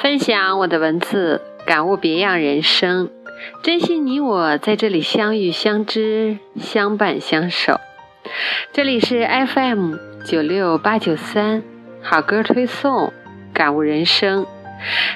[0.00, 3.10] 分享我的文字，感悟别样人生，
[3.62, 7.78] 珍惜你我在这里相遇、相知、相伴、相守。
[8.72, 11.62] 这里是 FM 九六八九三，
[12.00, 13.12] 好歌推送，
[13.52, 14.46] 感悟人生，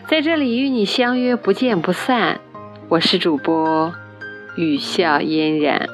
[0.08, 2.40] 在这里与你相约，不见不散。
[2.88, 3.94] 我是主播
[4.56, 5.88] 雨笑嫣然，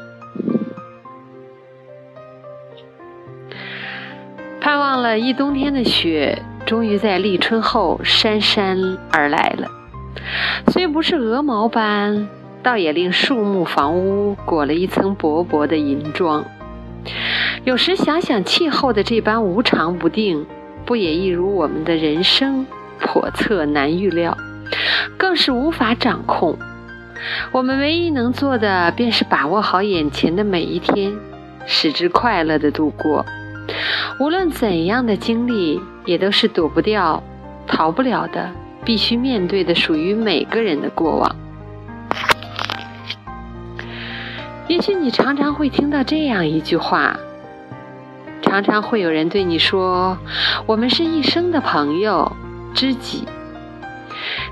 [4.61, 6.43] 盼望了一冬天的雪。
[6.67, 9.69] 终于在立春后姗姗而来了，
[10.67, 12.29] 虽不是鹅毛般，
[12.63, 16.45] 倒也令树木、房屋裹了一层薄薄的银装。
[17.65, 20.45] 有时想想气候的这般无常不定，
[20.85, 22.67] 不也一如我们的人生
[23.01, 24.37] 叵测难预料，
[25.17, 26.59] 更是无法掌控。
[27.53, 31.17] 我们唯一能做的，便是把握好眼前的每一天，
[31.67, 33.25] 使之快乐的度过。
[34.21, 37.23] 无论怎样的经历，也都是躲不掉、
[37.67, 38.51] 逃不了的，
[38.85, 41.37] 必须面对的，属于每个人的过往。
[44.69, 47.19] 也许你常常会听到这样一句话，
[48.43, 50.19] 常常会有人对你说
[50.67, 52.33] ：“我们是一生的朋友、
[52.75, 53.27] 知己。”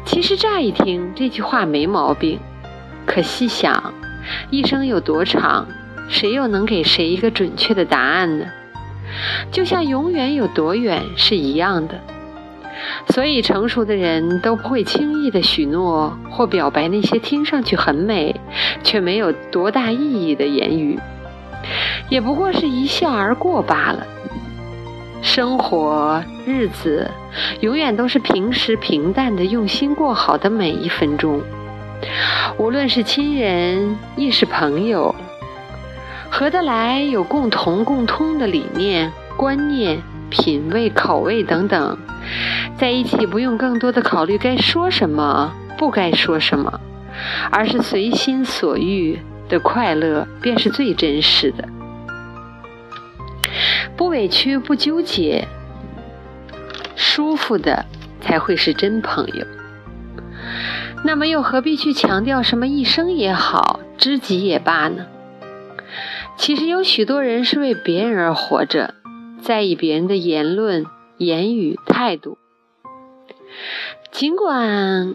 [0.04, 2.38] 其实乍一听这句话没毛病，
[3.16, 3.94] 可细想，
[4.50, 5.66] 一生有多长，
[6.06, 8.44] 谁又能给谁一个准确的答案呢？
[9.50, 11.98] 就像永远有多远是一样的，
[13.08, 18.38] 所以成熟的人都不会轻易的许诺或表白那些听上去很美
[18.84, 20.98] 却没有多大意义的言语，
[22.10, 24.06] 也不过是一笑而过罢了。
[25.22, 27.10] 生活日子
[27.60, 31.40] 永远都是平时平淡的用心过好的每一分钟，
[32.58, 35.14] 无论是亲人亦是朋友。
[36.30, 41.96] 合得来，有共同共通的理念、观念、品味、口味等等，
[42.76, 46.80] 在一起不用更多的考虑该说什么，不该说什么，
[47.50, 51.66] 而是随心所欲的快乐，便是最真实的。
[53.96, 55.46] 不委屈，不纠结，
[56.96, 57.86] 舒服的
[58.20, 59.46] 才会是真朋友。
[61.04, 65.06] 那么，又何必去强调什么一生也好，知己也罢呢？
[66.36, 68.94] 其实有许多人是为别人而活着，
[69.40, 70.84] 在意别人的言论、
[71.18, 72.36] 言语、态度，
[74.10, 75.14] 尽管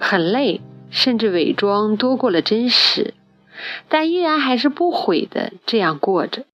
[0.00, 3.14] 很累，甚至伪装多过了真实，
[3.88, 6.44] 但依然还是不悔的这样过着。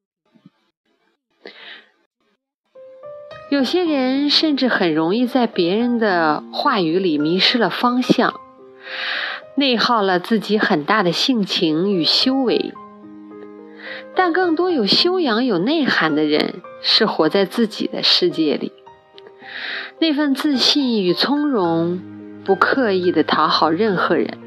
[3.51, 8.41] 有些人甚至很容易在别人的话语里迷失了方向，
[9.57, 12.73] 内耗了自己很大的性情与修为。
[14.17, 18.73] 但更多有修养、有内涵的人，是活在自己的世界里，
[19.99, 22.01] 那份自信与从容，
[22.45, 24.39] 不刻意的讨好任何人，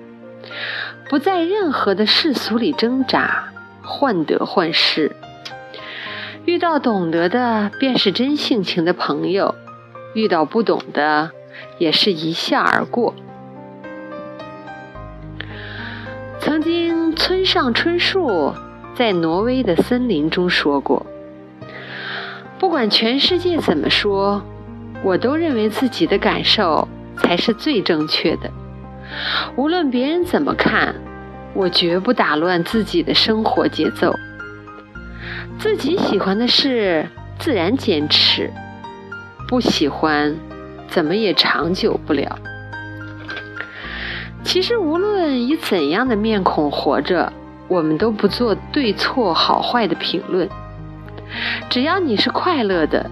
[1.10, 3.50] 不在任何的世俗里挣扎，
[3.84, 5.12] 患得患失。
[6.46, 9.54] 遇到懂得的，便是真性情的朋友；
[10.14, 11.32] 遇到不懂的，
[11.78, 13.14] 也是一笑而过。
[16.48, 18.54] 曾经，村上春树。
[18.96, 21.06] 在挪威的森林中说过
[22.58, 24.42] ：“不管全世界怎么说，
[25.04, 26.88] 我都认为自己的感受
[27.18, 28.50] 才是最正确的。
[29.58, 30.96] 无论别人怎么看，
[31.54, 34.16] 我绝不打乱自己的生活节奏。
[35.60, 37.06] 自己喜欢的事，
[37.38, 38.50] 自然坚持；
[39.50, 40.34] 不喜欢，
[40.88, 42.40] 怎么也长久不了。
[44.48, 47.32] 其实，无论以怎样的面孔活着。”
[47.70, 50.48] 我们都不做对错好坏的评论，
[51.70, 53.12] 只要你是快乐的，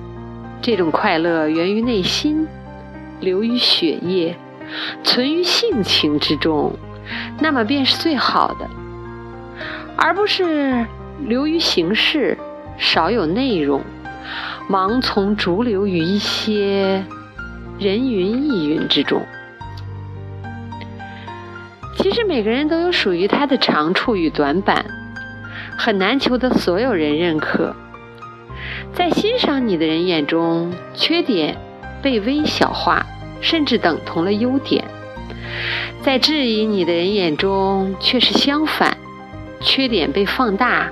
[0.61, 2.47] 这种快乐源于内心，
[3.19, 4.37] 流于血液，
[5.03, 6.71] 存于性情之中，
[7.41, 8.69] 那么便是最好的，
[9.97, 10.87] 而不是
[11.19, 12.37] 流于形式，
[12.77, 13.81] 少有内容，
[14.69, 17.03] 盲从逐流于一些
[17.77, 19.21] 人云亦云之中。
[22.05, 24.85] 其实每个人都有属于他的长处与短板，
[25.75, 27.75] 很难求得所有人认可。
[28.93, 31.57] 在欣赏你的人眼中，缺点
[32.03, 33.03] 被微小化，
[33.41, 34.83] 甚至等同了优点；
[36.03, 38.95] 在质疑你的人眼中，却是相反，
[39.59, 40.91] 缺点被放大，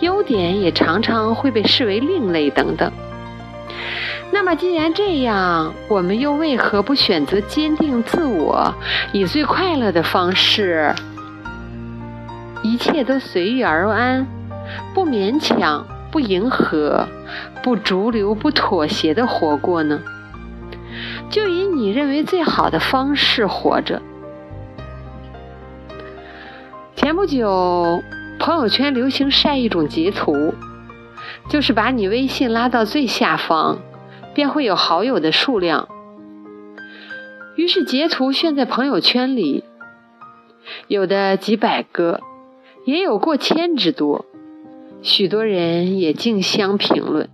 [0.00, 2.90] 优点也常常会被视为另类等等。
[4.36, 8.70] 那么，既然这样，我们又为何不选择坚定自我，
[9.10, 10.94] 以最快乐的方式
[12.62, 14.26] 一切都随遇而安，
[14.94, 17.08] 不勉强，不迎合，
[17.62, 20.02] 不逐流，不妥协的活过呢？
[21.30, 24.02] 就以你认为最好的方式活着。
[26.94, 28.02] 前不久，
[28.38, 30.52] 朋友圈流行晒一种截图，
[31.48, 33.78] 就是把你微信拉到最下方，
[34.36, 35.88] 便会有好友的数量。
[37.56, 39.64] 于是截图炫在朋友圈里，
[40.88, 42.20] 有的几百个，
[42.84, 44.26] 也有过千之多，
[45.00, 47.30] 许多人也竞相评论。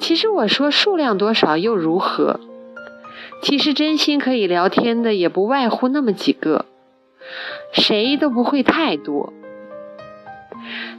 [0.00, 2.40] 其实我说数量多少又如何？
[3.42, 6.66] 其实真心可以聊天的也不外乎那么几个，
[7.74, 9.32] 谁都不会太多。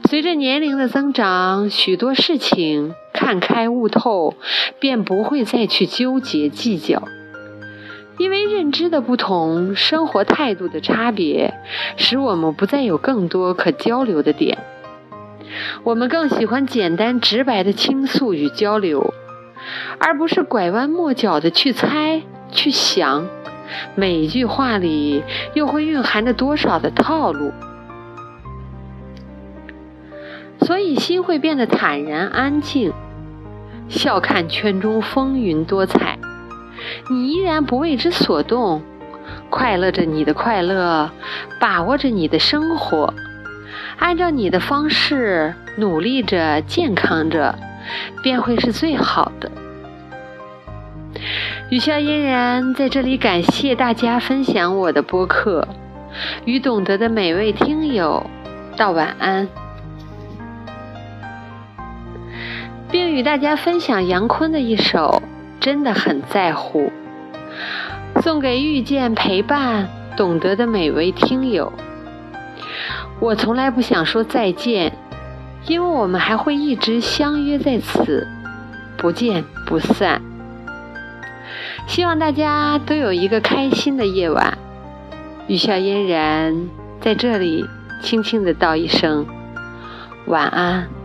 [0.08, 4.34] 随着年龄的增长，许多事情看开悟透，
[4.78, 7.02] 便不会再去纠结计较，
[8.18, 11.54] 因为认知的不同，生活态度的差别，
[11.96, 14.58] 使我们不再有更多可交流的点。
[15.82, 19.12] 我们更喜欢简单直白的倾诉与交流，
[19.98, 22.22] 而不是拐弯抹角的去猜、
[22.52, 23.26] 去想，
[23.94, 25.22] 每一句话里
[25.54, 27.52] 又会蕴含着多少的套路。
[30.60, 32.92] 所以心会变得坦然安静，
[33.88, 36.18] 笑看圈中风云多彩，
[37.08, 38.82] 你依然不为之所动，
[39.48, 41.10] 快乐着你的快乐，
[41.60, 43.14] 把握着你的生活。
[43.98, 47.54] 按照你的方式努力着、健康着，
[48.22, 49.50] 便会是最好的。
[51.68, 55.66] 雨笑嫣然在这里感谢大家分享我的播客，
[56.44, 58.24] 与懂得的每位听友
[58.76, 59.48] 道晚安，
[62.88, 65.20] 并与大家分享杨坤的一首
[65.60, 66.92] 《真的很在乎》，
[68.22, 71.72] 送给遇见、陪伴、懂得的每位听友。
[73.18, 74.92] 我从来不想说再见，
[75.66, 78.24] 因为我们还会一直相约在此，
[78.96, 80.22] 不见不散。
[81.86, 84.58] 希望大家都有一个开心的夜晚。
[85.46, 86.68] 雨笑嫣然
[87.00, 87.64] 在这里
[88.02, 89.26] 轻轻的道一声
[90.26, 90.95] 晚安。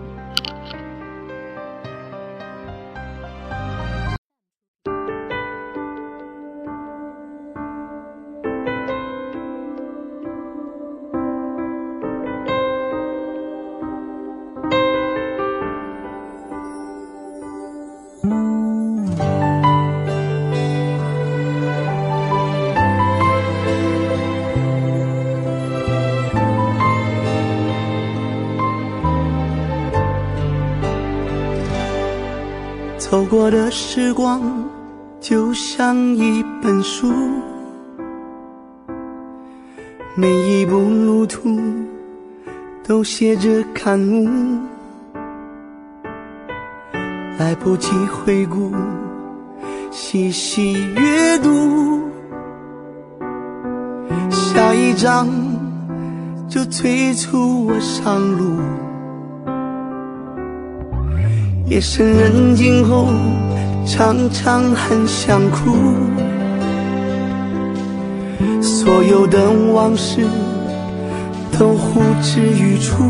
[33.02, 34.40] 走过的时光
[35.20, 37.12] 就像一本书，
[40.16, 41.60] 每一步路途
[42.88, 44.30] 都写着感悟，
[47.40, 48.72] 来不及回顾，
[49.90, 52.04] 细细阅读，
[54.30, 55.28] 下一章
[56.48, 58.60] 就催促我上路。
[61.72, 63.08] 夜深人静后，
[63.88, 65.72] 常常很想哭。
[68.62, 70.28] 所有的往事
[71.58, 73.06] 都呼之欲出。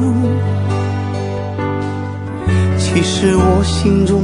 [2.77, 4.21] 其实我心中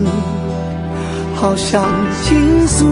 [1.34, 1.90] 好想
[2.22, 2.86] 倾诉，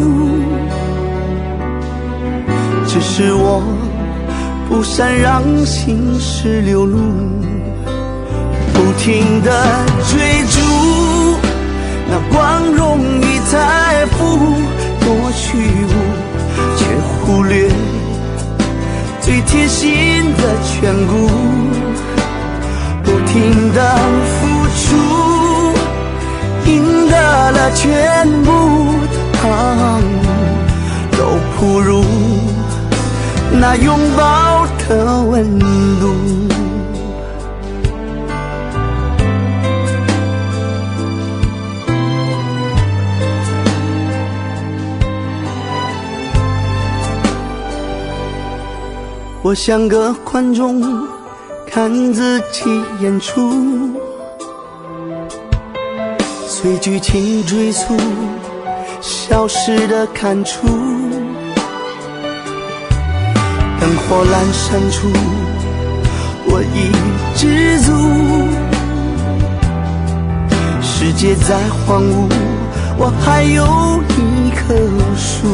[2.87, 3.61] 只是我
[4.67, 6.97] 不善让心事流露，
[8.73, 9.51] 不停的
[10.09, 10.64] 追逐。
[12.07, 14.17] 那光荣与财富
[15.01, 15.93] 多虚无，
[16.77, 16.85] 却
[17.21, 17.69] 忽略
[19.21, 20.73] 最贴心的眷
[21.07, 21.11] 顾。
[23.03, 23.79] 不停的
[24.25, 24.37] 付
[24.79, 24.95] 出，
[26.65, 27.15] 赢得
[27.51, 28.49] 了全部，
[29.47, 29.99] 啊，
[31.11, 31.17] 都
[31.57, 32.03] 不如
[33.51, 36.54] 那拥抱的温度。
[49.45, 50.81] 我像个观众，
[51.67, 52.63] 看自己
[52.99, 53.91] 演出，
[56.47, 57.95] 随剧情追溯，
[59.01, 60.65] 消失的感触。
[63.79, 65.09] 灯火阑珊处，
[66.47, 66.89] 我已
[67.37, 67.93] 知足。
[70.81, 72.33] 世界再荒芜，
[72.97, 73.63] 我还有
[74.09, 74.73] 一棵
[75.15, 75.45] 树。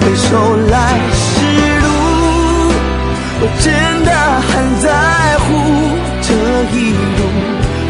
[0.00, 1.36] 回首来时，
[3.40, 3.66] 我真
[4.04, 4.10] 的
[4.48, 4.50] 很
[4.82, 4.86] 在
[5.38, 5.46] 乎
[6.26, 6.28] 这
[6.74, 6.76] 一
[7.16, 7.20] 路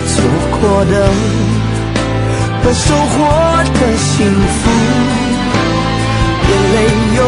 [0.06, 0.12] 错
[0.60, 0.92] 过的
[2.62, 3.16] 和收获
[3.64, 4.60] 的幸福。
[6.48, 6.76] 眼泪
[7.16, 7.20] 有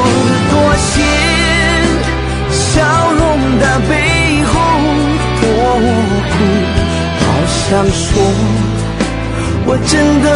[0.50, 0.92] 多咸，
[2.50, 2.68] 笑
[3.12, 3.20] 容
[3.58, 3.90] 的背
[4.44, 4.52] 后
[5.40, 5.44] 多
[6.30, 6.32] 苦。
[7.24, 7.58] 好想
[7.88, 8.10] 说，
[9.66, 10.26] 我真的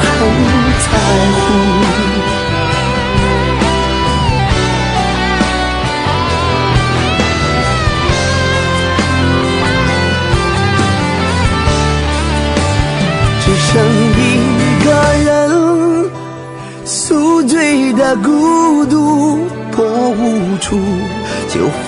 [0.00, 0.08] 很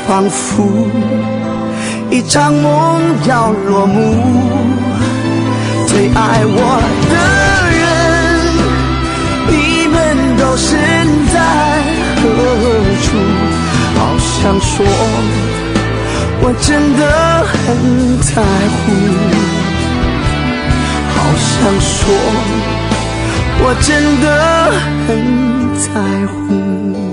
[0.06, 0.88] 仿佛
[2.10, 4.14] 一场梦要落幕。
[5.88, 6.58] 最爱我
[7.10, 7.14] 的
[7.76, 7.80] 人，
[9.48, 9.52] 你
[9.88, 9.94] 们
[10.36, 10.70] 都身
[11.32, 11.36] 在
[12.16, 12.22] 何
[13.02, 13.06] 处？
[13.96, 14.74] 好想说，
[16.42, 17.02] 我真的
[17.50, 17.54] 很
[18.20, 18.30] 在
[18.76, 18.76] 乎。
[21.14, 21.16] 好
[21.48, 22.04] 想说，
[23.58, 24.24] 我真的
[25.06, 25.08] 很
[25.80, 25.84] 在
[26.26, 27.05] 乎。